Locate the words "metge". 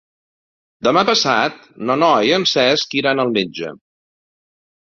3.39-3.71